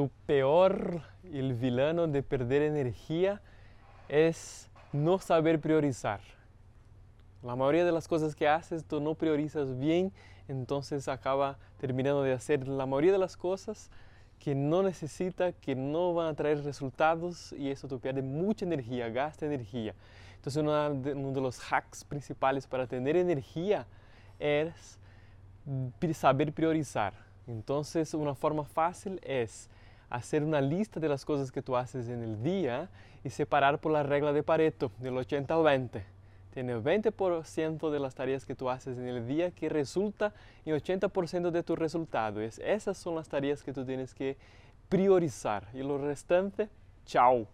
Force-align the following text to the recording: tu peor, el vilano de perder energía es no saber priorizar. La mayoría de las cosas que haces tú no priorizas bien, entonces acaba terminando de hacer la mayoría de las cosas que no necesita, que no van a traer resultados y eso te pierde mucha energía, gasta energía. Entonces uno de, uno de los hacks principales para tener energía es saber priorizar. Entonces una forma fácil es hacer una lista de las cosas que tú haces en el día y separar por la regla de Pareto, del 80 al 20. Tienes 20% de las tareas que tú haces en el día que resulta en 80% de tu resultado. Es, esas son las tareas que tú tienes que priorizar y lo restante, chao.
tu 0.00 0.10
peor, 0.24 1.02
el 1.30 1.52
vilano 1.52 2.08
de 2.08 2.22
perder 2.22 2.62
energía 2.62 3.42
es 4.08 4.70
no 4.94 5.18
saber 5.18 5.60
priorizar. 5.60 6.22
La 7.42 7.54
mayoría 7.54 7.84
de 7.84 7.92
las 7.92 8.08
cosas 8.08 8.34
que 8.34 8.48
haces 8.48 8.82
tú 8.86 8.98
no 8.98 9.14
priorizas 9.14 9.78
bien, 9.78 10.10
entonces 10.48 11.06
acaba 11.06 11.58
terminando 11.76 12.22
de 12.22 12.32
hacer 12.32 12.66
la 12.66 12.86
mayoría 12.86 13.12
de 13.12 13.18
las 13.18 13.36
cosas 13.36 13.90
que 14.38 14.54
no 14.54 14.82
necesita, 14.82 15.52
que 15.52 15.74
no 15.74 16.14
van 16.14 16.28
a 16.28 16.34
traer 16.34 16.64
resultados 16.64 17.52
y 17.52 17.68
eso 17.68 17.86
te 17.86 17.98
pierde 17.98 18.22
mucha 18.22 18.64
energía, 18.64 19.10
gasta 19.10 19.44
energía. 19.44 19.94
Entonces 20.36 20.62
uno 20.62 20.94
de, 20.94 21.12
uno 21.12 21.32
de 21.32 21.42
los 21.42 21.60
hacks 21.70 22.04
principales 22.04 22.66
para 22.66 22.86
tener 22.86 23.16
energía 23.16 23.86
es 24.38 24.98
saber 26.14 26.54
priorizar. 26.54 27.12
Entonces 27.46 28.14
una 28.14 28.34
forma 28.34 28.64
fácil 28.64 29.20
es 29.22 29.68
hacer 30.10 30.42
una 30.42 30.60
lista 30.60 31.00
de 31.00 31.08
las 31.08 31.24
cosas 31.24 31.50
que 31.50 31.62
tú 31.62 31.76
haces 31.76 32.08
en 32.08 32.22
el 32.22 32.42
día 32.42 32.90
y 33.24 33.30
separar 33.30 33.78
por 33.78 33.92
la 33.92 34.02
regla 34.02 34.32
de 34.32 34.42
Pareto, 34.42 34.90
del 34.98 35.16
80 35.16 35.54
al 35.54 35.62
20. 35.62 36.04
Tienes 36.52 36.82
20% 36.82 37.90
de 37.90 38.00
las 38.00 38.14
tareas 38.16 38.44
que 38.44 38.56
tú 38.56 38.68
haces 38.68 38.98
en 38.98 39.06
el 39.06 39.26
día 39.26 39.52
que 39.52 39.68
resulta 39.68 40.32
en 40.64 40.74
80% 40.74 41.52
de 41.52 41.62
tu 41.62 41.76
resultado. 41.76 42.40
Es, 42.40 42.58
esas 42.58 42.98
son 42.98 43.14
las 43.14 43.28
tareas 43.28 43.62
que 43.62 43.72
tú 43.72 43.84
tienes 43.84 44.12
que 44.12 44.36
priorizar 44.88 45.68
y 45.72 45.78
lo 45.78 45.96
restante, 45.96 46.68
chao. 47.06 47.46